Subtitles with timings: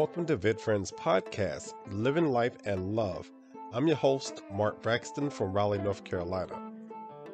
[0.00, 3.30] Welcome to VitFriends Podcast, Living Life and Love.
[3.74, 6.72] I'm your host, Mark Braxton from Raleigh, North Carolina.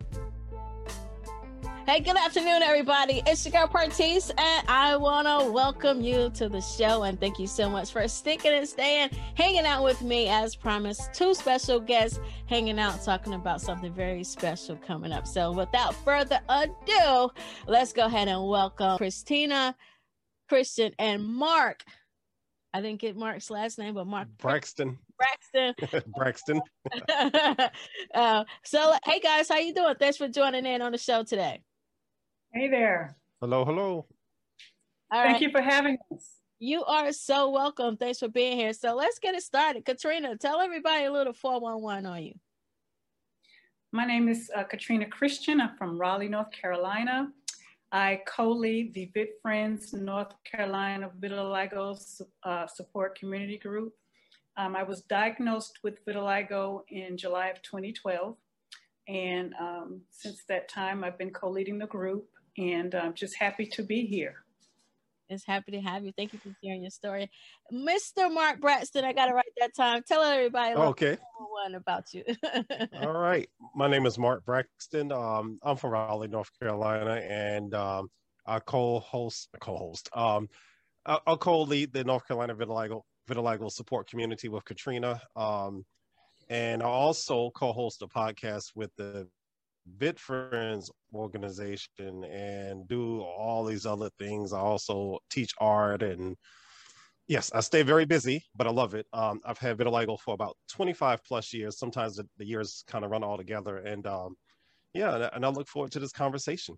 [1.90, 3.20] Hey, good afternoon, everybody.
[3.26, 7.02] It's your girl and I want to welcome you to the show.
[7.02, 11.12] And thank you so much for sticking and staying, hanging out with me as promised.
[11.14, 15.26] Two special guests hanging out, talking about something very special coming up.
[15.26, 17.30] So, without further ado,
[17.66, 19.74] let's go ahead and welcome Christina,
[20.48, 21.82] Christian, and Mark.
[22.72, 24.96] I didn't get Mark's last name, but Mark Braxton.
[25.20, 25.74] Braxton.
[26.16, 26.60] Braxton.
[28.14, 29.94] uh, so, hey guys, how you doing?
[29.98, 31.62] Thanks for joining in on the show today.
[32.52, 33.16] Hey there.
[33.40, 34.06] Hello, hello.
[35.12, 35.40] All Thank right.
[35.42, 36.30] you for having us.
[36.58, 37.96] You are so welcome.
[37.96, 38.72] Thanks for being here.
[38.72, 39.84] So let's get it started.
[39.84, 42.34] Katrina, tell everybody a little 411 on you.
[43.92, 45.60] My name is uh, Katrina Christian.
[45.60, 47.32] I'm from Raleigh, North Carolina.
[47.92, 53.94] I co-lead the VitFriends North Carolina Vitiligo uh, Support Community Group.
[54.60, 58.36] Um, I was diagnosed with vitiligo in July of 2012.
[59.08, 62.28] And um, since that time, I've been co-leading the group
[62.58, 64.44] and I'm just happy to be here.
[65.30, 66.12] Just happy to have you.
[66.14, 67.30] Thank you for sharing your story.
[67.72, 68.30] Mr.
[68.30, 70.02] Mark Braxton, I got it right that time.
[70.06, 71.16] Tell everybody okay.
[71.38, 72.24] one about you.
[73.00, 73.48] All right.
[73.74, 75.10] My name is Mark Braxton.
[75.10, 78.10] Um, I'm from Raleigh, North Carolina, and um,
[78.44, 80.50] I co-host, co-host, um,
[81.06, 85.20] I'll co-lead the North Carolina Vitiligo vitiligo support community with Katrina.
[85.36, 85.84] Um,
[86.48, 89.28] and I also co-host a podcast with the
[89.98, 94.52] Vit Friends organization and do all these other things.
[94.52, 96.36] I also teach art and
[97.28, 99.06] yes, I stay very busy, but I love it.
[99.12, 101.78] Um, I've had vitiligo for about 25 plus years.
[101.78, 103.78] Sometimes the, the years kind of run all together.
[103.78, 104.34] And um,
[104.92, 106.76] yeah, and I look forward to this conversation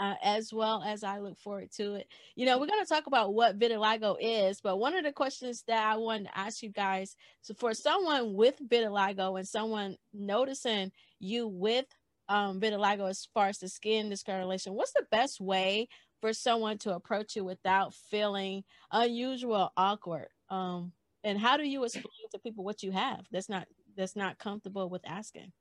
[0.00, 2.08] uh, as well as I look forward to it.
[2.34, 5.62] You know, we're going to talk about what vitiligo is, but one of the questions
[5.68, 10.90] that I wanted to ask you guys so, for someone with vitiligo and someone noticing
[11.20, 11.84] you with
[12.30, 15.86] um, vitiligo as far as the skin discoloration, what's the best way
[16.22, 20.28] for someone to approach you without feeling unusual, awkward?
[20.48, 20.92] Um,
[21.24, 24.88] and how do you explain to people what you have that's not that's not comfortable
[24.88, 25.52] with asking?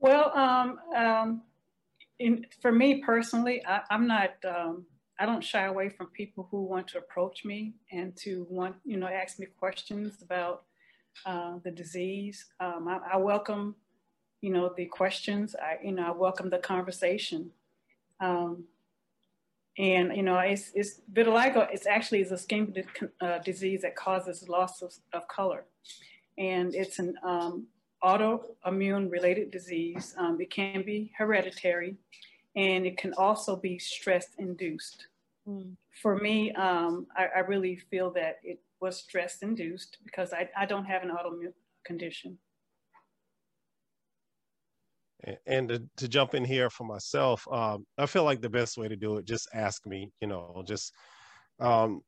[0.00, 1.42] Well, um, um,
[2.18, 4.86] in, for me personally, I, am not, um,
[5.18, 8.96] I don't shy away from people who want to approach me and to want, you
[8.96, 10.64] know, ask me questions about
[11.26, 12.46] uh, the disease.
[12.60, 13.76] Um, I, I, welcome,
[14.40, 15.54] you know, the questions.
[15.56, 17.50] I, you know, I welcome the conversation.
[18.20, 18.64] Um,
[19.78, 22.74] and, you know, it's, it's vitiligo, it's actually is a skin
[23.20, 25.66] uh, disease that causes loss of, of color.
[26.36, 27.68] And it's an um,
[28.02, 30.14] autoimmune related disease.
[30.18, 31.96] Um, it can be hereditary
[32.56, 35.06] and it can also be stress induced.
[35.48, 35.76] Mm.
[36.02, 40.66] For me, um, I, I, really feel that it was stress induced because I, I
[40.66, 41.54] don't have an autoimmune
[41.84, 42.38] condition.
[45.46, 48.86] And to, to jump in here for myself, um, I feel like the best way
[48.86, 50.92] to do it, just ask me, you know, just
[51.58, 52.02] um,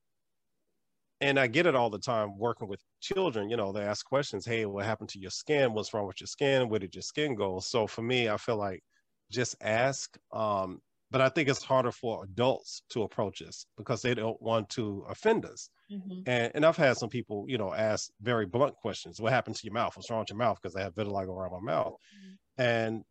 [1.21, 3.51] and I get it all the time working with children.
[3.51, 4.47] You know, they ask questions.
[4.47, 5.73] Hey, what happened to your skin?
[5.73, 6.69] What's wrong with your skin?
[6.69, 7.61] Where did your skin go?
[7.61, 8.83] So for me, I feel like
[9.31, 10.17] just ask.
[10.33, 10.81] Um,
[11.11, 15.05] but I think it's harder for adults to approach us because they don't want to
[15.09, 15.69] offend us.
[15.91, 16.21] Mm-hmm.
[16.27, 19.21] And, and I've had some people, you know, ask very blunt questions.
[19.21, 19.97] What happened to your mouth?
[19.97, 20.59] What's wrong with your mouth?
[20.63, 21.95] Because I have vitiligo around my mouth.
[21.95, 22.63] Mm-hmm.
[22.63, 23.05] And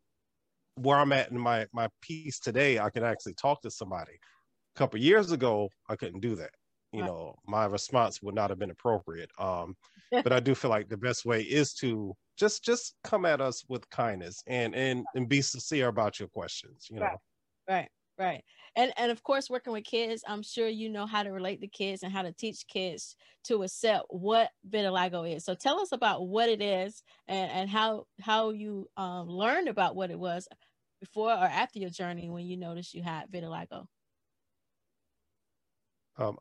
[0.76, 4.14] where I'm at in my my piece today, I can actually talk to somebody.
[4.14, 6.52] A couple years ago, I couldn't do that
[6.92, 9.76] you know my response would not have been appropriate um
[10.12, 13.64] but i do feel like the best way is to just just come at us
[13.68, 17.18] with kindness and and and be sincere about your questions you know
[17.68, 17.90] right
[18.20, 18.44] Right.
[18.76, 21.70] And and of course working with kids, I'm sure you know how to relate to
[21.70, 23.16] kids and how to teach kids
[23.46, 25.46] to accept what vitiligo is.
[25.46, 29.96] So tell us about what it is and, and how how you um, learned about
[29.96, 30.50] what it was
[31.00, 33.86] before or after your journey when you noticed you had vitiligo.
[36.18, 36.38] Um,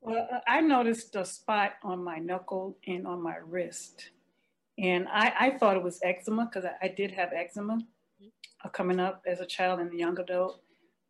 [0.00, 4.10] well, uh, I noticed a spot on my knuckle and on my wrist.
[4.78, 8.68] And I, I thought it was eczema because I, I, did have eczema mm-hmm.
[8.70, 10.60] coming up as a child and a young adult.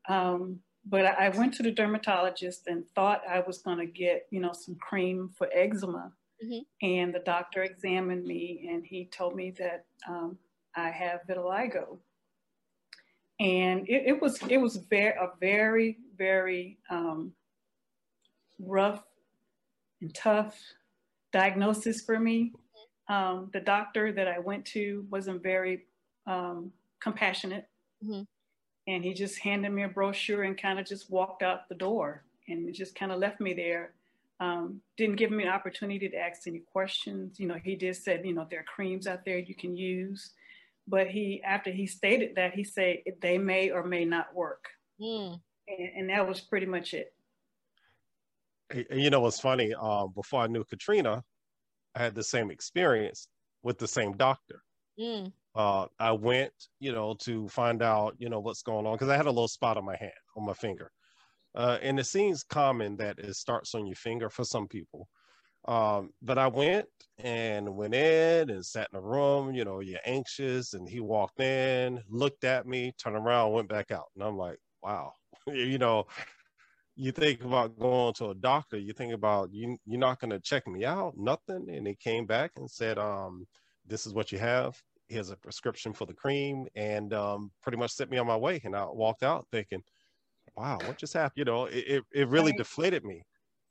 [0.09, 4.27] Um, but I, I, went to the dermatologist and thought I was going to get,
[4.31, 6.13] you know, some cream for eczema.
[6.43, 6.87] Mm-hmm.
[6.87, 10.39] And the doctor examined me and he told me that um,
[10.75, 11.99] I have vitiligo.
[13.41, 17.33] And it, it, was it was very a very very um,
[18.59, 19.03] rough
[20.01, 20.59] and tough
[21.33, 22.53] diagnosis for me.
[22.53, 23.15] Mm-hmm.
[23.15, 25.87] Um, the doctor that I went to wasn't very
[26.27, 27.67] um, compassionate.
[28.05, 28.23] Mm-hmm.
[28.87, 32.25] And he just handed me a brochure and kind of just walked out the door
[32.49, 33.93] and just kind of left me there.
[34.41, 37.39] Um, didn't give me an opportunity to ask any questions.
[37.39, 40.31] You know, he just said, you know, there are creams out there you can use.
[40.87, 44.69] But he, after he stated that, he said they may or may not work.
[44.99, 45.39] Mm.
[45.69, 47.13] And, and that was pretty much it
[48.91, 49.75] you know what's funny?
[49.79, 51.23] Uh, before i knew katrina
[51.95, 53.29] i had the same experience
[53.63, 54.63] with the same doctor.
[55.01, 55.33] Mm.
[55.55, 59.17] uh, i went you know to find out you know what's going on because i
[59.17, 60.91] had a little spot on my hand on my finger.
[61.55, 65.09] Uh, and it seems common that it starts on your finger for some people.
[65.67, 66.87] Um, but i went
[67.19, 71.41] and went in and sat in a room you know you're anxious and he walked
[71.41, 74.07] in looked at me turned around went back out.
[74.15, 75.13] And i'm like wow.
[75.47, 76.07] You know
[76.99, 80.67] you think about going to a doctor, you think about you you're not gonna check
[80.67, 81.67] me out, nothing.
[81.71, 83.47] And he came back and said, um,
[83.87, 84.77] this is what you have.
[85.07, 88.61] Here's a prescription for the cream and um, pretty much set me on my way.
[88.65, 89.83] And I walked out thinking,
[90.57, 91.39] wow, what just happened?
[91.39, 92.59] You know, it, it, it really right.
[92.59, 93.23] deflated me.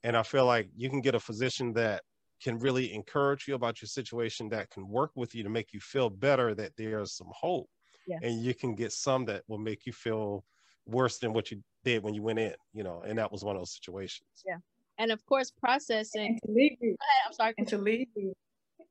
[0.04, 2.04] And I feel like you can get a physician that
[2.42, 5.82] can really encourage you about your situation, that can work with you to make you
[5.82, 7.68] feel better, that there's some hope.
[8.08, 8.20] Yeah.
[8.24, 10.46] And you can get some that will make you feel
[10.88, 13.56] worse than what you did when you went in, you know, and that was one
[13.56, 14.28] of those situations.
[14.46, 14.58] Yeah.
[14.98, 16.28] And of course, processing.
[16.28, 16.90] And to leave you.
[16.90, 17.54] Ahead, I'm sorry.
[17.58, 18.34] And to leave you,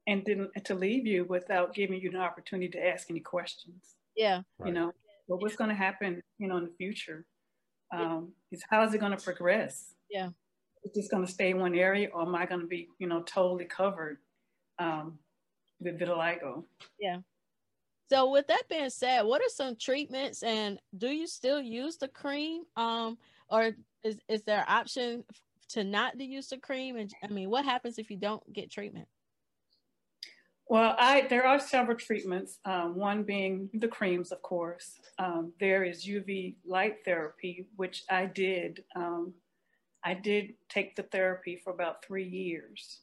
[0.06, 3.96] and then to leave you without giving you an opportunity to ask any questions.
[4.16, 4.42] Yeah.
[4.64, 4.92] You know,
[5.26, 7.24] well, what's going to happen, you know, in the future?
[7.92, 9.94] Um, is how is it going to progress?
[10.10, 10.30] Yeah.
[10.84, 13.08] Is this going to stay in one area, or am I going to be, you
[13.08, 14.18] know, totally covered
[14.78, 15.18] um,
[15.80, 16.64] with vitiligo?
[17.00, 17.18] Yeah.
[18.08, 22.08] So with that being said, what are some treatments and do you still use the
[22.08, 22.62] cream?
[22.76, 23.18] Um,
[23.48, 23.72] or
[24.04, 25.24] is, is there option
[25.70, 26.96] to not to use the cream?
[26.96, 29.08] And I mean, what happens if you don't get treatment?
[30.68, 32.58] Well, I there are several treatments.
[32.64, 35.00] Um, one being the creams, of course.
[35.18, 38.82] Um, there is UV light therapy, which I did.
[38.96, 39.34] Um,
[40.04, 43.00] I did take the therapy for about three years,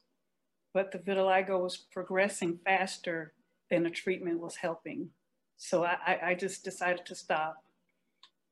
[0.73, 3.33] but the vitiligo was progressing faster
[3.73, 5.09] then the treatment was helping.
[5.57, 7.55] So I, I just decided to stop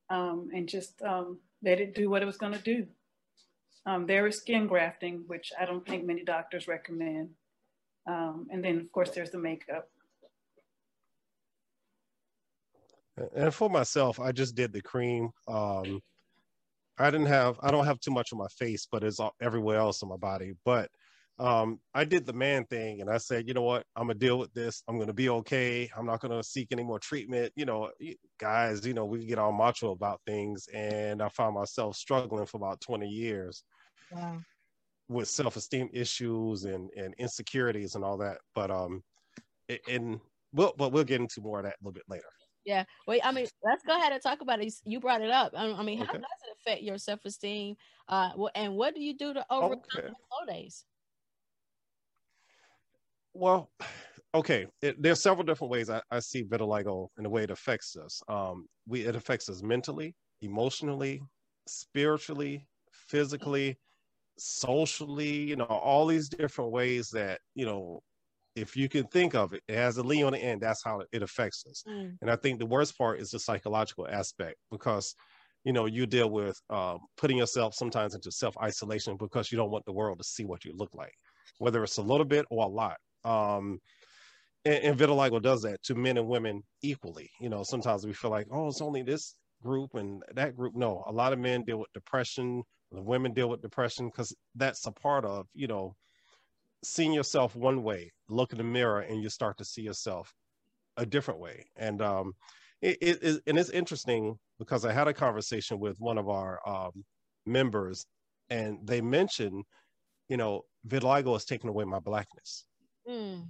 [0.10, 2.88] um, and just um, let it do what it was going to do.
[3.86, 7.30] Um, there is skin grafting, which I don't think many doctors recommend.
[8.08, 9.88] Um, and then, of course, there's the makeup.
[13.36, 15.30] And for myself, I just did the cream.
[15.48, 16.02] Um,
[16.98, 20.02] I didn't have, I don't have too much on my face, but it's everywhere else
[20.02, 20.54] on my body.
[20.66, 20.90] But
[21.42, 24.38] um, I did the man thing and I said, you know what, I'm gonna deal
[24.38, 24.84] with this.
[24.88, 25.90] I'm gonna be okay.
[25.98, 27.52] I'm not gonna seek any more treatment.
[27.56, 27.90] You know,
[28.40, 32.58] guys, you know, we get all macho about things, and I found myself struggling for
[32.58, 33.64] about 20 years
[34.12, 34.38] wow.
[35.10, 38.38] with self-esteem issues and and insecurities and all that.
[38.54, 39.02] But um,
[39.90, 40.20] and
[40.54, 42.30] we'll but we'll get into more of that a little bit later.
[42.66, 42.84] Yeah.
[43.08, 44.72] Wait, I mean, let's go ahead and talk about it.
[44.86, 45.54] You brought it up.
[45.56, 46.20] I mean, how okay.
[46.20, 47.76] does it affect your self-esteem?
[48.08, 50.08] Uh, and what do you do to overcome okay.
[50.08, 50.86] low days?
[53.34, 53.70] Well,
[54.36, 54.68] okay.
[54.82, 58.22] It, there's several different ways I, I, see vitiligo and the way it affects us.
[58.28, 61.22] Um, we it affects us mentally, emotionally,
[61.68, 63.78] spiritually, physically,
[64.38, 65.32] socially.
[65.32, 68.02] You know, all these different ways that you know.
[68.54, 70.60] If you can think of it, it has a Lee on the end.
[70.60, 71.86] That's how it affects us.
[71.88, 72.18] Mm.
[72.20, 75.16] And I think the worst part is the psychological aspect because
[75.64, 79.72] you know you deal with um, putting yourself sometimes into self isolation because you don't
[79.72, 81.14] want the world to see what you look like
[81.60, 83.80] whether it's a little bit or a lot um,
[84.66, 87.30] and, and vitiligo does that to men and women equally.
[87.40, 90.76] You know, sometimes we feel like, oh, it's only this group and that group.
[90.76, 92.64] No, a lot of men deal with depression.
[92.92, 95.96] The women deal with depression because that's a part of, you know,
[96.84, 100.34] seeing yourself one way, look in the mirror and you start to see yourself
[100.98, 101.66] a different way.
[101.78, 102.34] And um,
[102.82, 106.92] it, it, and it's interesting because I had a conversation with one of our um,
[107.46, 108.06] members,
[108.50, 109.64] and they mentioned,
[110.28, 112.66] you know, vitiligo has taken away my blackness,
[113.08, 113.50] mm.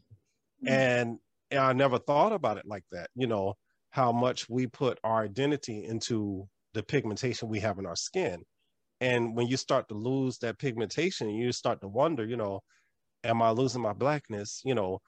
[0.66, 1.20] and,
[1.54, 3.10] I never thought about it like that.
[3.14, 3.56] You know,
[3.90, 8.42] how much we put our identity into the pigmentation we have in our skin,
[9.02, 12.62] and when you start to lose that pigmentation, you start to wonder, you know,
[13.26, 14.62] am I losing my blackness?
[14.64, 15.02] You know,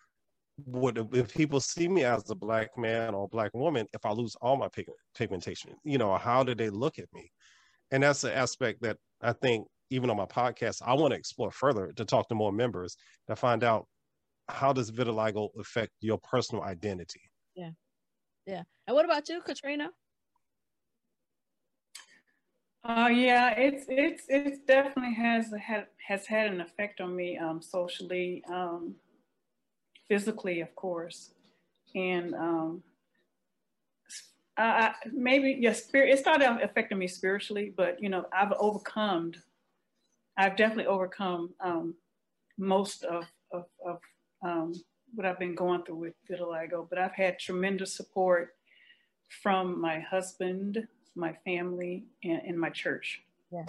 [0.65, 4.35] would if people see me as a black man or black woman if i lose
[4.41, 7.31] all my pigment, pigmentation you know how do they look at me
[7.91, 11.51] and that's the aspect that i think even on my podcast i want to explore
[11.51, 12.95] further to talk to more members
[13.27, 13.87] to find out
[14.49, 17.21] how does vitiligo affect your personal identity
[17.55, 17.71] yeah
[18.45, 19.89] yeah and what about you katrina
[22.85, 27.61] uh, yeah, it's it's it definitely has had has had an effect on me um,
[27.61, 28.43] socially.
[28.51, 28.95] Um,
[30.09, 31.33] physically, of course,
[31.95, 32.83] and um,
[34.57, 36.13] I, maybe yes, spirit.
[36.13, 39.31] It started affecting me spiritually, but you know, I've overcome.
[40.37, 41.95] I've definitely overcome um,
[42.57, 43.23] most of
[43.53, 43.99] of, of
[44.43, 44.73] um,
[45.15, 46.87] what I've been going through with vitiligo.
[46.89, 48.55] But I've had tremendous support
[49.41, 53.21] from my husband, my family, and, and my church.
[53.51, 53.65] Yeah.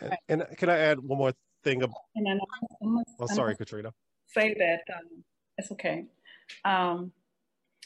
[0.00, 1.82] And, and, can I add one more thing?
[1.82, 1.92] And
[2.28, 3.92] I know, oh, sorry, Katrina.
[4.28, 5.22] Say that um,
[5.58, 6.06] it's okay.
[6.64, 7.12] Um,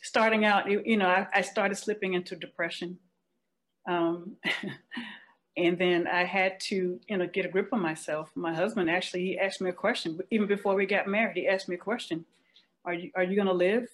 [0.02, 2.98] starting out, you know, I, I, started slipping into depression.
[3.88, 4.36] Um,
[5.56, 8.30] and then I had to, you know, get a grip on myself.
[8.34, 11.68] My husband actually, he asked me a question, even before we got married, he asked
[11.68, 12.26] me a question.
[12.84, 13.88] Are you, are you going to live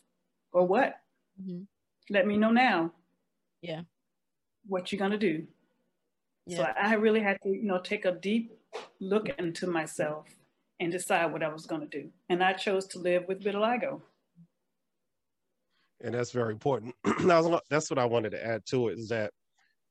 [0.53, 1.01] or what?
[1.41, 1.63] Mm-hmm.
[2.11, 2.93] Let me know now.
[3.61, 3.83] Yeah.
[4.67, 5.47] What you going to do?
[6.47, 6.57] Yeah.
[6.57, 8.53] So I really had to, you know, take a deep
[9.01, 10.27] look into myself
[10.81, 12.09] and decide what I was going to do.
[12.29, 14.01] And I chose to live with vitiligo.
[16.03, 16.97] And that's very important.
[17.71, 19.31] that's what I wanted to add to it is that,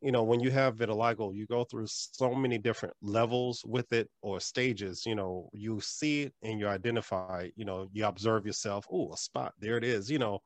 [0.02, 4.10] you know, when you have vitiligo, you go through so many different levels with it
[4.22, 5.06] or stages.
[5.06, 9.18] You know, you see it and you identify, you know, you observe yourself, oh, a
[9.18, 10.40] spot, there it is, you know,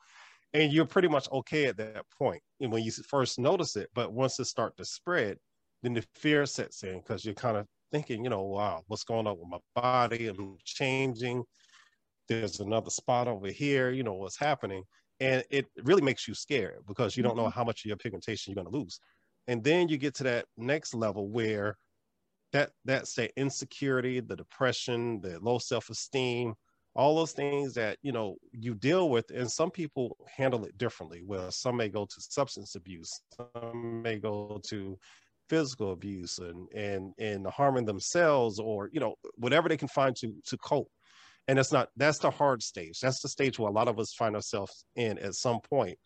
[0.53, 2.41] and you're pretty much okay at that point.
[2.59, 3.89] and when you first notice it.
[3.93, 5.37] But once it start to spread,
[5.83, 9.27] then the fear sets in because you're kind of thinking, you know, wow, what's going
[9.27, 10.27] on with my body?
[10.27, 11.43] I'm changing.
[12.27, 14.83] There's another spot over here, you know, what's happening.
[15.19, 17.57] And it really makes you scared because you don't know mm-hmm.
[17.57, 18.99] how much of your pigmentation you're going to lose.
[19.47, 21.77] And then you get to that next level where
[22.53, 26.55] that that's the insecurity, the depression, the low self-esteem,
[26.95, 31.21] all those things that you know you deal with and some people handle it differently.
[31.23, 34.97] Well some may go to substance abuse some may go to
[35.49, 40.33] physical abuse and and and harming themselves or you know whatever they can find to
[40.45, 40.89] to cope.
[41.47, 42.99] And it's not that's the hard stage.
[43.01, 45.99] That's the stage where a lot of us find ourselves in at some point.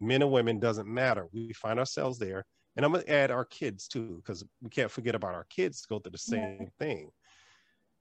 [0.00, 1.26] Men and women doesn't matter.
[1.32, 2.44] We find ourselves there
[2.76, 5.86] and i'm going to add our kids too because we can't forget about our kids
[5.86, 6.66] go through the same yeah.
[6.78, 7.10] thing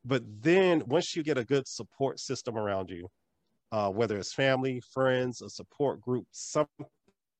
[0.05, 3.07] but then once you get a good support system around you
[3.71, 6.87] uh, whether it's family friends a support group something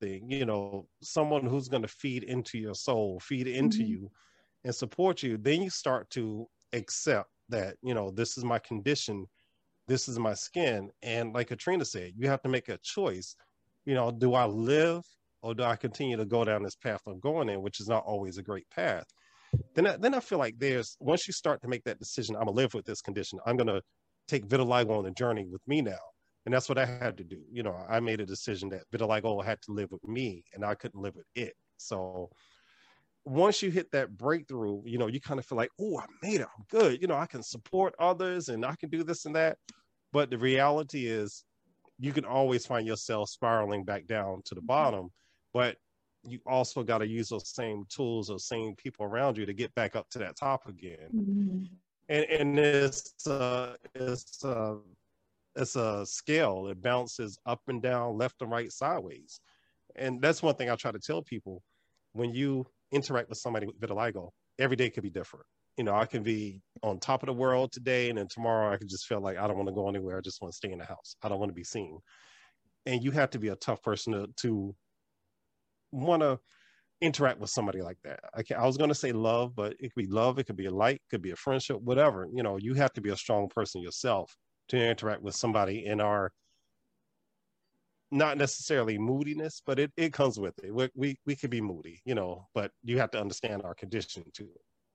[0.02, 3.88] you know, someone who's going to feed into your soul, feed into mm-hmm.
[3.88, 4.12] you
[4.64, 9.26] and support you, then you start to accept that, you know, this is my condition,
[9.88, 10.90] this is my skin.
[11.02, 13.36] And like Katrina said, you have to make a choice.
[13.86, 15.04] You know, do I live
[15.42, 18.04] or do I continue to go down this path I'm going in, which is not
[18.06, 19.06] always a great path?
[19.76, 22.46] Then, I, then I feel like there's once you start to make that decision, I'm
[22.46, 23.40] gonna live with this condition.
[23.46, 23.82] I'm gonna
[24.28, 25.98] take vitiligo on the journey with me now
[26.46, 27.38] and that's what I had to do.
[27.52, 30.76] You know, I made a decision that vitiligo had to live with me, and I
[30.76, 31.54] couldn't live with it.
[31.78, 32.32] So
[33.26, 36.42] once you hit that breakthrough, you know, you kind of feel like, oh, I made
[36.42, 36.48] it.
[36.58, 37.02] I'm good.
[37.02, 39.58] You know, I can support others, and I can do this and that.
[40.12, 41.44] But the reality is,
[42.00, 44.68] you can always find yourself spiraling back down to the mm-hmm.
[44.68, 45.10] bottom.
[45.54, 45.78] But
[46.24, 49.74] you also got to use those same tools, those same people around you to get
[49.76, 51.10] back up to that top again.
[51.16, 51.64] Mm-hmm.
[52.10, 54.76] And and it's uh, it's uh,
[55.56, 56.68] it's a scale.
[56.68, 59.40] It bounces up and down left and right sideways.
[59.96, 61.62] And that's one thing i try to tell people.
[62.14, 65.46] When you interact with somebody with vitiligo every day could be different.
[65.78, 68.78] You know i can be on top of the world today and then tomorrow i
[68.78, 70.18] can just feel like i don't want to go anywhere.
[70.18, 71.16] I just want to stay in the house.
[71.24, 72.00] I don't want to be seen.
[72.86, 74.76] And you have to be a tough person to, to
[75.92, 76.40] want to
[77.02, 78.20] interact with somebody like that.
[78.36, 80.66] I, I was going to say love, but it could be love, it could be
[80.66, 82.28] a like, it could be a friendship, whatever.
[82.34, 84.36] You know, you have to be a strong person yourself
[84.70, 86.32] to interact with somebody in our
[88.12, 90.74] not necessarily moodiness, but it, it comes with it.
[90.74, 94.24] We, we we could be moody, you know, but you have to understand our condition
[94.34, 94.50] too.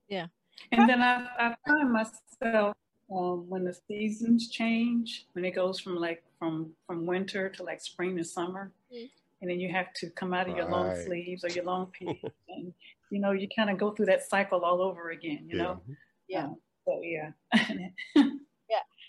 [0.09, 0.27] Yeah.
[0.73, 2.77] And then I, I find myself
[3.11, 7.81] um, when the seasons change, when it goes from like from from winter to like
[7.81, 9.07] spring to summer, mm-hmm.
[9.45, 10.63] And then you have to come out of right.
[10.63, 12.73] your long sleeves or your long pants, and
[13.11, 15.45] you know you kind of go through that cycle all over again.
[15.47, 15.63] You yeah.
[15.63, 15.83] know,
[16.31, 16.45] yeah.
[16.45, 17.31] Um, so yeah.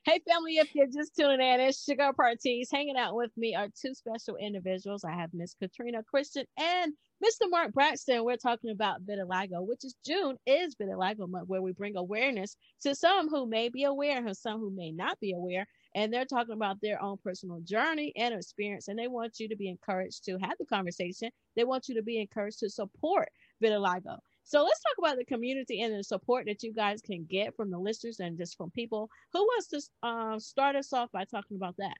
[0.05, 2.69] Hey family, if you're just tuning in, it's Sugar Partice.
[2.71, 5.03] Hanging out with me are two special individuals.
[5.03, 6.93] I have Miss Katrina Christian and
[7.23, 7.49] Mr.
[7.49, 8.23] Mark Braxton.
[8.23, 12.93] We're talking about vitiligo, which is June is vitiligo month, where we bring awareness to
[12.93, 16.53] some who may be aware and some who may not be aware and they're talking
[16.53, 20.37] about their own personal journey and experience and they want you to be encouraged to
[20.37, 23.29] have the conversation they want you to be encouraged to support
[23.63, 27.55] vitiligo so let's talk about the community and the support that you guys can get
[27.55, 29.09] from the listeners and just from people.
[29.33, 31.97] Who wants to uh, start us off by talking about that?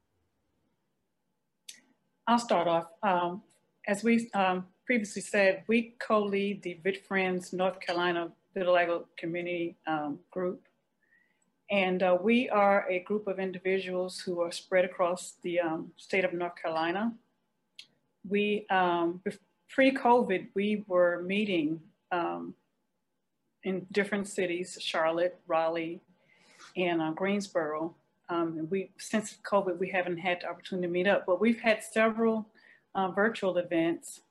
[2.27, 2.85] I'll start off.
[3.03, 3.41] Um,
[3.87, 10.61] as we um, previously said we co-lead the VitFriends north carolina vitiligo community um, group.
[11.71, 16.23] And uh, we are a group of individuals who are spread across the um, state
[16.23, 17.11] of North Carolina.
[18.27, 19.21] We, um,
[19.69, 21.81] pre-COVID, we were meeting
[22.12, 22.53] um,
[23.63, 26.01] in different cities, Charlotte, Raleigh,
[26.77, 27.95] and uh, Greensboro.
[28.29, 31.59] Um, and we, since COVID, we haven't had the opportunity to meet up, but we've
[31.59, 32.47] had several
[32.95, 34.21] uh, virtual events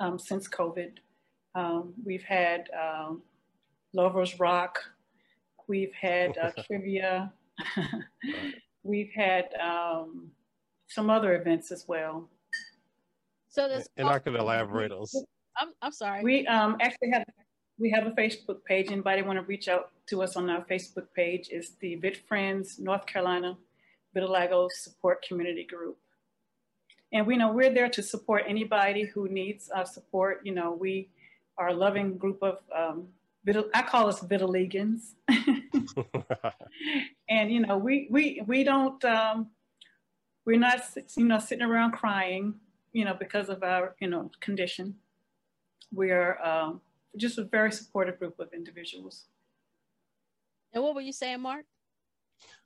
[0.00, 0.92] um, since COVID.
[1.54, 2.68] Um, we've had
[3.92, 4.78] Lovers Rock,
[5.68, 7.32] We've had uh, trivia.
[8.82, 10.30] We've had um,
[10.88, 12.28] some other events as well.
[13.48, 15.06] So this and I could elaborate on.
[15.56, 16.22] I'm, I'm sorry.
[16.22, 17.24] We um, actually have
[17.78, 18.90] we have a Facebook page.
[18.90, 21.48] Anybody want to reach out to us on our Facebook page?
[21.50, 23.56] It's the VitFriends North Carolina
[24.14, 25.98] Vitiligo Support Community Group.
[27.12, 30.40] And we know we're there to support anybody who needs our support.
[30.44, 31.10] You know, we
[31.58, 33.08] are a loving group of um,
[33.74, 35.14] I call us vitiligans.
[37.28, 39.48] and you know, we we we don't um,
[40.46, 40.82] we're not
[41.16, 42.54] you know sitting around crying,
[42.92, 44.96] you know, because of our you know condition.
[45.94, 46.80] We are um,
[47.16, 49.26] just a very supportive group of individuals.
[50.72, 51.64] And what were you saying, Mark?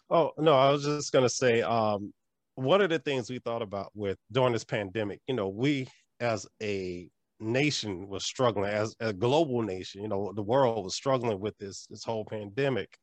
[0.09, 2.12] Oh no, I was just gonna say um,
[2.55, 5.21] one of the things we thought about with during this pandemic.
[5.27, 5.89] You know, we
[6.21, 7.09] as a
[7.41, 11.87] nation was struggling as a global nation you know the world was struggling with this
[11.91, 12.97] this whole pandemic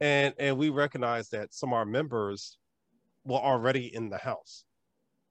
[0.00, 2.56] and and we recognized that some of our members
[3.24, 4.64] were already in the house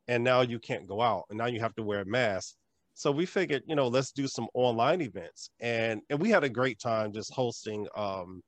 [0.08, 2.56] and now you can't go out and now you have to wear a mask
[2.96, 6.50] so we figured you know let's do some online events and and we had a
[6.50, 8.42] great time just hosting um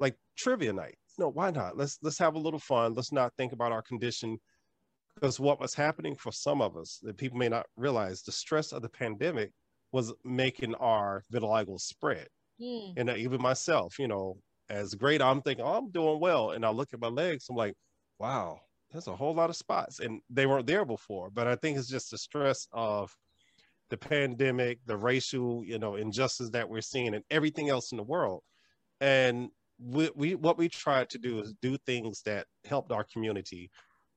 [0.00, 0.96] like trivia night.
[1.18, 1.76] No why not?
[1.76, 2.94] Let's let's have a little fun.
[2.94, 4.38] Let's not think about our condition
[5.14, 8.72] because what was happening for some of us that people may not realize the stress
[8.72, 9.50] of the pandemic
[9.92, 12.28] was making our vitiligo spread.
[12.60, 12.94] Mm.
[12.96, 14.36] and even myself you know
[14.68, 16.50] as great i'm thinking oh, i'm doing well.
[16.50, 17.74] And i look at my legs i'm like
[18.18, 18.58] wow
[18.90, 20.00] there's a whole lot of spots.
[20.00, 23.14] And they weren't there before but i think it's just the stress of
[23.90, 28.04] the pandemic the racial you know injustice that we're seeing and everything else in the
[28.04, 28.42] world
[29.00, 29.48] and
[29.80, 33.70] we, we what we tried to do is do things that helped our community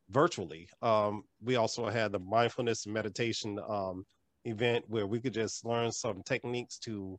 [0.10, 0.67] virtually.
[0.81, 4.03] Um, we also had the mindfulness and meditation um,
[4.45, 7.17] event where we could just learn some techniques to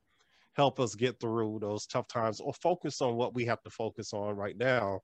[0.55, 4.13] help us get through those tough times or focus on what we have to focus
[4.13, 5.01] on right now.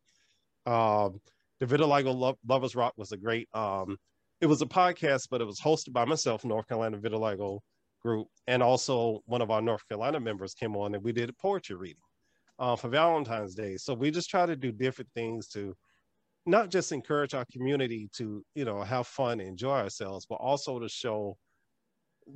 [0.66, 1.20] Um,
[1.60, 3.96] the Vitiligo Lo- Lovers Rock was a great, um,
[4.40, 7.60] it was a podcast, but it was hosted by myself, North Carolina Vitiligo
[8.02, 11.32] Group, and also one of our North Carolina members came on and we did a
[11.34, 12.02] poetry reading
[12.58, 13.76] uh, for Valentine's Day.
[13.76, 15.74] So we just try to do different things to
[16.48, 20.88] not just encourage our community to you know have fun enjoy ourselves but also to
[20.88, 21.36] show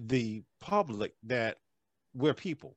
[0.06, 1.56] the public that
[2.14, 2.76] we're people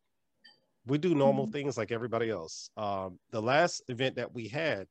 [0.86, 1.52] we do normal mm-hmm.
[1.52, 4.88] things like everybody else um, the last event that we had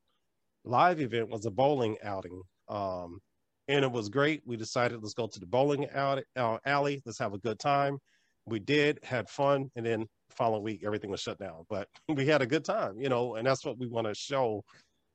[0.63, 3.19] live event was a bowling outing um,
[3.67, 7.19] and it was great we decided let's go to the bowling alley, uh, alley let's
[7.19, 7.97] have a good time
[8.45, 12.41] we did had fun and then following week everything was shut down but we had
[12.41, 14.63] a good time you know and that's what we want to show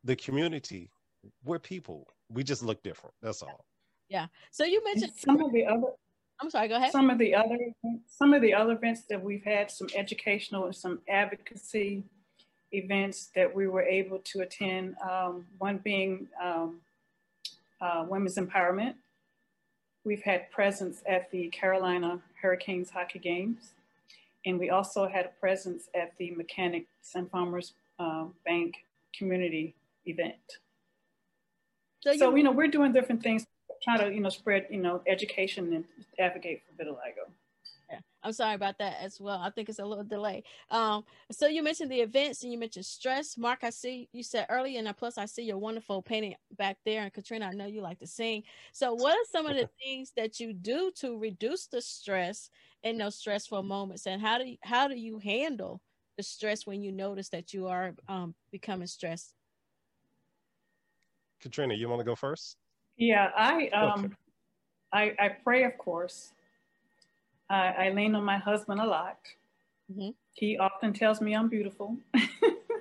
[0.04, 0.90] the community
[1.44, 2.06] we're people.
[2.28, 3.14] We just look different.
[3.22, 3.64] That's all.
[4.08, 4.26] Yeah.
[4.50, 5.88] So you mentioned some of the other.
[6.40, 6.68] I'm sorry.
[6.68, 6.92] Go ahead.
[6.92, 7.58] Some of the other
[8.06, 12.04] some of the other events that we've had, some educational and some advocacy
[12.72, 14.96] events that we were able to attend.
[15.08, 16.80] Um, one being um,
[17.80, 18.94] uh, women's empowerment.
[20.04, 23.74] We've had presence at the Carolina Hurricanes hockey games,
[24.46, 28.74] and we also had a presence at the Mechanics and Farmers uh, Bank
[29.16, 29.74] community
[30.06, 30.34] event.
[32.00, 33.46] So, so you, you know, we're doing different things,
[33.82, 35.84] trying to, you know, spread, you know, education and
[36.18, 37.30] advocate for vitiligo.
[38.22, 38.26] Yeah.
[38.26, 39.40] I'm sorry about that as well.
[39.40, 40.42] I think it's a little delay.
[40.70, 43.37] Um, so you mentioned the events and you mentioned stress.
[43.37, 47.02] Mark, I see you said earlier, and plus I see your wonderful painting back there.
[47.02, 48.42] And Katrina, I know you like to sing.
[48.72, 52.50] So what are some of the things that you do to reduce the stress
[52.83, 54.06] in those stressful moments?
[54.06, 55.80] And how do you, how do you handle
[56.16, 59.35] the stress when you notice that you are um, becoming stressed?
[61.40, 62.56] Katrina, you want to go first?
[62.98, 64.14] Yeah, I um, okay.
[64.92, 66.33] I, I pray, of course.
[67.50, 69.18] I, I lean on my husband a lot.
[69.90, 70.10] Mm-hmm.
[70.32, 71.96] He often tells me I'm beautiful.
[72.14, 72.24] and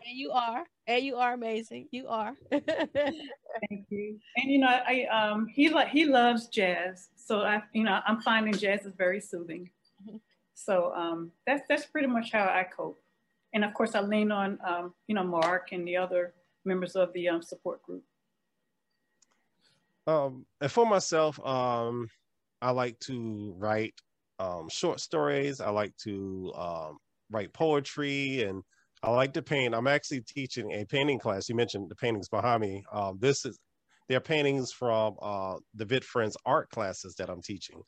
[0.06, 1.88] you are, and you are amazing.
[1.92, 2.36] You are.
[2.52, 4.20] Thank you.
[4.38, 8.22] And you know, I um he like he loves jazz, so I you know I'm
[8.22, 9.70] finding jazz is very soothing.
[10.04, 10.18] Mm-hmm.
[10.54, 13.02] So um that's that's pretty much how I cope.
[13.54, 17.12] And of course, I lean on um you know Mark and the other members of
[17.14, 18.04] the um, support group.
[20.06, 22.10] Um, and for myself, um,
[22.62, 23.94] I like to write
[24.40, 25.62] um, short stories.
[25.62, 26.98] I like to um,
[27.30, 28.64] write poetry and
[29.04, 29.76] I like to paint.
[29.76, 31.48] I'm actually teaching a painting class.
[31.48, 32.84] You mentioned the paintings behind me.
[32.92, 33.58] Um, this is
[34.08, 37.82] they're paintings from uh, the VitFriends art classes that I'm teaching.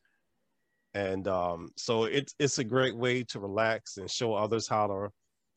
[0.94, 5.10] And um, so it's it's a great way to relax and show others how to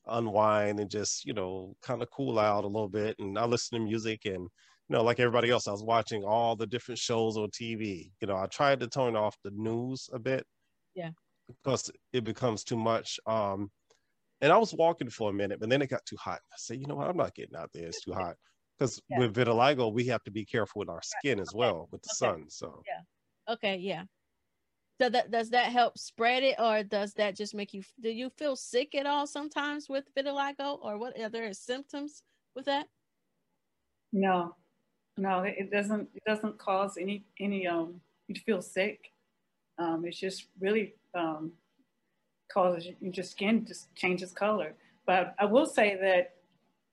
[0.07, 3.17] unwind and just you know kind of cool out a little bit.
[3.19, 4.49] And I listen to music and you
[4.91, 8.11] know like everybody else, I was watching all the different shows on TV.
[8.21, 10.47] You know, I tried to turn off the news a bit
[10.95, 11.11] yeah.
[11.49, 13.21] Because it becomes too much.
[13.27, 13.71] Um,
[14.41, 16.41] and I was walking for a minute, but then it got too hot.
[16.53, 17.09] I said, you know what?
[17.09, 17.87] I'm not getting out there.
[17.87, 18.37] It's too hot.
[18.79, 19.19] Because yeah.
[19.21, 21.59] with vitiligo, we have to be careful with our skin as okay.
[21.59, 22.33] well with the okay.
[22.33, 22.45] sun.
[22.49, 23.53] So yeah.
[23.53, 23.77] Okay.
[23.77, 24.05] Yeah.
[25.01, 27.83] So that does that help spread it, or does that just make you?
[28.01, 32.23] Do you feel sick at all sometimes with vitiligo, or what are there symptoms
[32.55, 32.87] with that?
[34.13, 34.55] No,
[35.17, 36.09] no, it doesn't.
[36.15, 38.01] It doesn't cause any any um.
[38.29, 39.11] You feel sick.
[39.79, 41.53] Um, it's just really um,
[42.53, 44.75] causes your skin just changes color.
[45.07, 46.35] But I will say that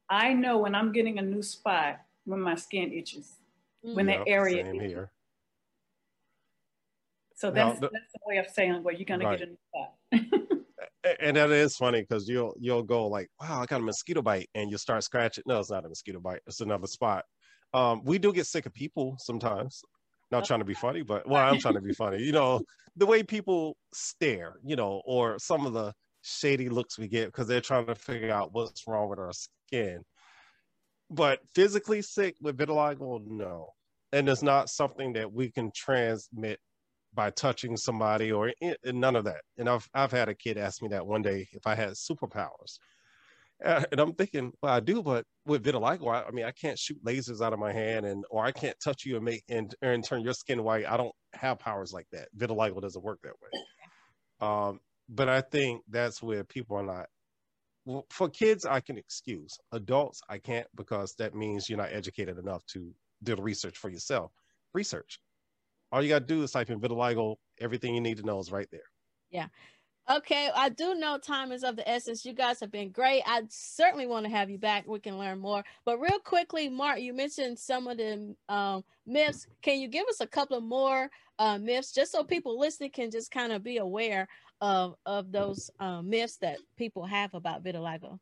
[0.09, 3.37] I know when I'm getting a new spot when my skin itches,
[3.85, 3.95] mm-hmm.
[3.95, 5.11] when that area same here.
[7.35, 9.39] So that's, the, that's the way of saying, where you're gonna right.
[9.39, 11.17] get a new spot.
[11.19, 14.49] and that is funny because you'll you'll go like, wow, I got a mosquito bite,
[14.53, 15.43] and you start scratching.
[15.47, 16.41] No, it's not a mosquito bite.
[16.45, 17.25] It's another spot.
[17.73, 19.81] Um, we do get sick of people sometimes
[20.31, 22.23] not trying to be funny, but well, I'm trying to be funny.
[22.23, 22.61] You know,
[22.95, 27.47] the way people stare, you know, or some of the shady looks we get because
[27.47, 30.03] they're trying to figure out what's wrong with our skin.
[31.09, 33.69] But physically sick with vitiligo, no.
[34.13, 36.59] And it's not something that we can transmit
[37.13, 38.53] by touching somebody or
[38.85, 39.41] none of that.
[39.57, 42.77] And I've I've had a kid ask me that one day if I had superpowers.
[43.91, 47.03] And I'm thinking, well, I do, but with vitiligo, I, I, mean, I can't shoot
[47.05, 50.03] lasers out of my hand, and or I can't touch you and make and, and
[50.03, 50.89] turn your skin white.
[50.89, 52.29] I don't have powers like that.
[52.35, 53.61] Vitiligo doesn't work that way.
[54.47, 57.05] Um, but I think that's where people are not.
[57.85, 59.57] Well, for kids, I can excuse.
[59.71, 62.91] Adults, I can't because that means you're not educated enough to
[63.23, 64.31] do the research for yourself.
[64.73, 65.19] Research.
[65.91, 67.35] All you got to do is type in vitiligo.
[67.59, 68.81] Everything you need to know is right there.
[69.29, 69.47] Yeah.
[70.09, 72.25] Okay, I do know time is of the essence.
[72.25, 73.21] You guys have been great.
[73.25, 74.87] I certainly want to have you back.
[74.87, 75.63] We can learn more.
[75.85, 79.47] But real quickly, Mark, you mentioned some of the um, myths.
[79.61, 81.09] Can you give us a couple of more
[81.39, 84.27] uh, myths, just so people listening can just kind of be aware
[84.59, 88.19] of of those uh, myths that people have about vitiligo?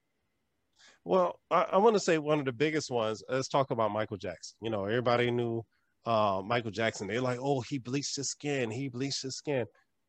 [1.05, 3.23] Well, I, I want to say one of the biggest ones.
[3.29, 4.57] Let's talk about Michael Jackson.
[4.61, 5.63] You know, everybody knew
[6.05, 7.07] uh, Michael Jackson.
[7.07, 8.69] They're like, "Oh, he bleached his skin.
[8.69, 9.65] He bleached his skin."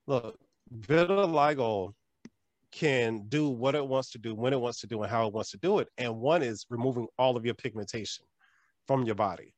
[0.06, 0.37] Look,
[0.74, 1.92] vitiligo
[2.72, 5.35] can do what it wants to do, when it wants to do, and how it
[5.35, 5.88] wants to do it.
[5.98, 8.24] And one is removing all of your pigmentation
[8.87, 9.54] from your body.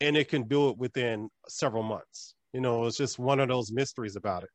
[0.00, 2.34] And it can do it within several months.
[2.52, 4.50] You know, it's just one of those mysteries about it.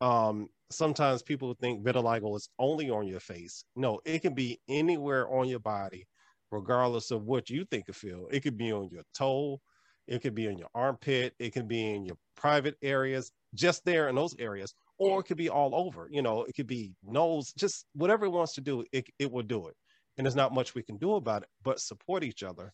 [0.00, 3.64] Um, sometimes people think vitiligo is only on your face.
[3.76, 6.06] No, it can be anywhere on your body,
[6.50, 8.28] regardless of what you think of feel.
[8.30, 9.60] It could be on your toe,
[10.06, 14.08] it could be in your armpit, it can be in your private areas, just there
[14.08, 16.08] in those areas, or it could be all over.
[16.10, 19.42] You know, it could be nose, just whatever it wants to do, it, it will
[19.42, 19.74] do it.
[20.16, 22.72] And there's not much we can do about it, but support each other.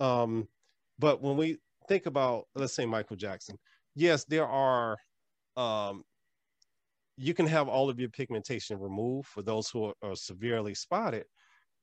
[0.00, 0.48] Um,
[0.98, 3.58] but when we think about, let's say Michael Jackson,
[3.94, 4.96] yes, there are,
[5.58, 6.02] um,
[7.18, 11.26] you can have all of your pigmentation removed for those who are, are severely spotted.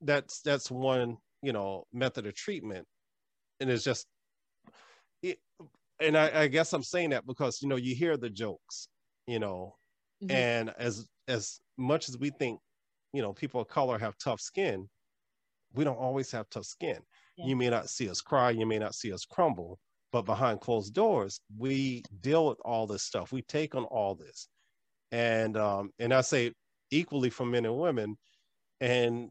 [0.02, 2.88] That's that's one you know method of treatment,
[3.60, 4.08] and it's just
[5.22, 5.38] it,
[6.00, 8.88] and I, I, guess I'm saying that because you know you hear the jokes
[9.28, 9.76] you know
[10.24, 10.36] mm-hmm.
[10.36, 12.60] and as as much as we think
[13.14, 14.88] you know people of color have tough skin
[15.74, 16.98] we don't always have tough skin
[17.38, 17.46] yeah.
[17.46, 19.80] you may not see us cry you may not see us crumble
[20.12, 24.48] but behind closed doors we deal with all this stuff we take on all this
[25.12, 26.54] and um, and I say
[26.92, 28.18] equally for men and women.
[28.82, 29.30] And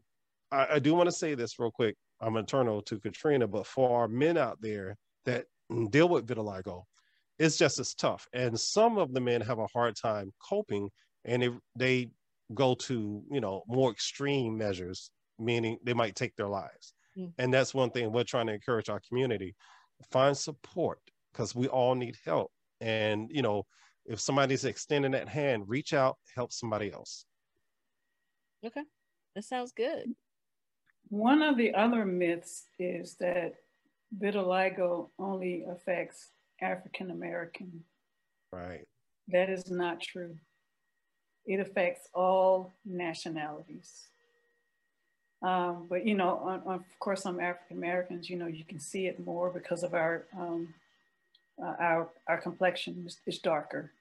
[0.51, 1.95] I, I do want to say this real quick.
[2.19, 5.45] I'm eternal to Katrina, but for our men out there that
[5.89, 6.83] deal with vitiligo,
[7.39, 8.27] it's just as tough.
[8.33, 10.89] And some of the men have a hard time coping,
[11.25, 12.09] and they they
[12.53, 16.93] go to you know more extreme measures, meaning they might take their lives.
[17.17, 17.33] Mm.
[17.37, 19.55] And that's one thing we're trying to encourage our community:
[20.11, 20.99] find support
[21.31, 22.51] because we all need help.
[22.81, 23.65] And you know,
[24.05, 27.25] if somebody's extending that hand, reach out, help somebody else.
[28.65, 28.83] Okay,
[29.35, 30.13] that sounds good.
[31.09, 33.53] One of the other myths is that
[34.17, 37.83] vitiligo only affects African American.
[38.51, 38.87] Right.
[39.29, 40.35] That is not true.
[41.45, 44.07] It affects all nationalities.
[45.41, 48.79] Um, but you know, on, on, of course, some African Americans, you know, you can
[48.79, 50.73] see it more because of our um,
[51.61, 53.91] uh, our our complexion is, is darker.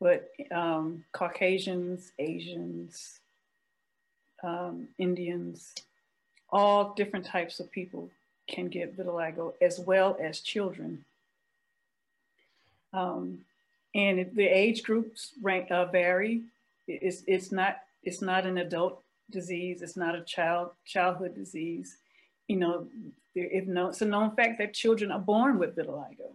[0.00, 3.20] But um, Caucasians, Asians,
[4.42, 5.74] um, Indians,
[6.50, 8.08] all different types of people
[8.48, 11.04] can get vitiligo, as well as children.
[12.92, 13.40] Um,
[13.94, 16.42] and the age groups rank uh, vary.
[16.86, 19.82] It's it's not it's not an adult disease.
[19.82, 21.96] It's not a child childhood disease.
[22.48, 22.86] You know,
[23.34, 26.34] if no, it's a known fact that children are born with vitiligo.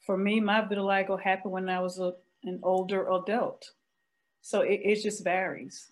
[0.00, 3.70] For me, my vitiligo happened when I was a, an older adult,
[4.40, 5.88] so it, it just varies.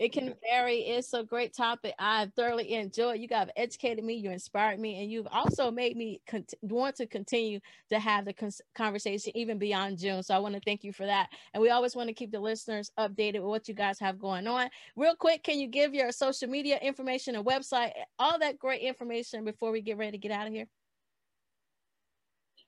[0.00, 0.78] It can vary.
[0.78, 1.94] It's a great topic.
[2.00, 3.20] I thoroughly enjoyed.
[3.20, 4.14] You guys educated me.
[4.14, 6.20] You inspired me, and you've also made me
[6.62, 10.24] want to continue to have the con- conversation even beyond June.
[10.24, 11.28] So I want to thank you for that.
[11.52, 14.48] And we always want to keep the listeners updated with what you guys have going
[14.48, 14.68] on.
[14.96, 19.44] Real quick, can you give your social media information, a website, all that great information
[19.44, 20.66] before we get ready to get out of here?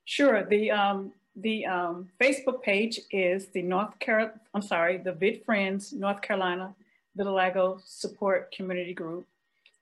[0.05, 0.45] Sure.
[0.45, 4.41] The um, the um, Facebook page is the North Carolina.
[4.55, 6.73] I'm sorry, the Vit Friends North Carolina
[7.17, 9.27] Vitiligo Support Community Group.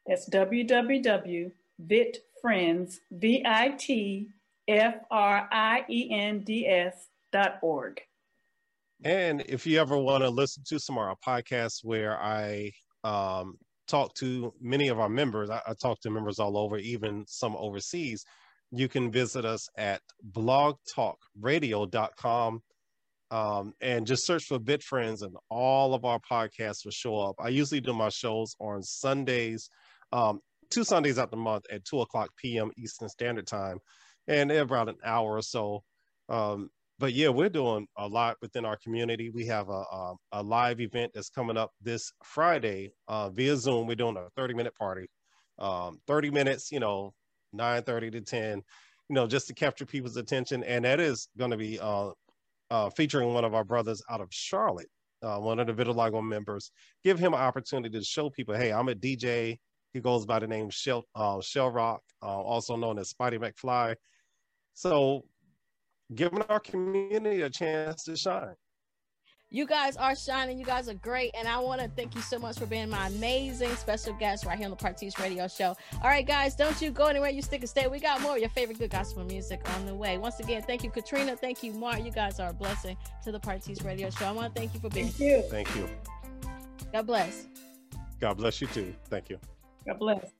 [0.05, 4.27] That's www.vitfriends, V-I-T-F-R-I-E-N-D-S
[7.33, 7.99] dot org.
[9.03, 12.71] And if you ever want to listen to some of our podcasts where I
[13.03, 17.25] um, talk to many of our members, I, I talk to members all over, even
[17.27, 18.25] some overseas,
[18.71, 20.01] you can visit us at
[20.31, 22.61] blogtalkradio.com
[23.29, 27.35] um, and just search for Vit Friends and all of our podcasts will show up.
[27.39, 29.69] I usually do my shows on Sundays,
[30.11, 32.71] um, two Sundays out the month at 2 o'clock p.m.
[32.77, 33.79] Eastern Standard Time,
[34.27, 35.83] and about an hour or so.
[36.29, 39.29] Um, but yeah, we're doing a lot within our community.
[39.29, 43.87] We have a, a, a live event that's coming up this Friday uh, via Zoom.
[43.87, 45.07] We're doing a 30 minute party.
[45.59, 47.13] Um, 30 minutes, you know,
[47.57, 48.61] 9:30 to 10,
[49.09, 50.63] you know, just to capture people's attention.
[50.63, 52.11] And that is going to be uh,
[52.69, 54.89] uh, featuring one of our brothers out of Charlotte,
[55.23, 56.71] uh, one of the Vitiligo members.
[57.03, 59.57] Give him an opportunity to show people, hey, I'm a DJ.
[59.93, 63.95] He goes by the name Shell uh, Shell Rock, uh, also known as Spidey McFly.
[64.73, 65.23] So,
[66.13, 68.53] giving our community a chance to shine.
[69.49, 70.59] You guys are shining.
[70.59, 71.31] You guys are great.
[71.33, 74.57] And I want to thank you so much for being my amazing special guest right
[74.57, 75.75] here on the Partice Radio Show.
[76.03, 77.29] All right, guys, don't you go anywhere.
[77.29, 77.87] You stick and stay.
[77.87, 80.17] We got more of your favorite good gospel music on the way.
[80.17, 81.37] Once again, thank you, Katrina.
[81.37, 82.03] Thank you, Mark.
[82.03, 84.25] You guys are a blessing to the Partice Radio Show.
[84.25, 85.37] I want to thank you for being thank here.
[85.37, 85.43] You.
[85.43, 85.89] Thank you.
[86.91, 87.47] God bless.
[88.19, 88.93] God bless you too.
[89.09, 89.39] Thank you.
[89.85, 90.36] God bless.